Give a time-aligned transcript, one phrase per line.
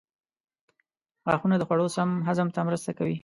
[1.25, 3.15] غاښونه د خوړو سم هضم ته مرسته کوي.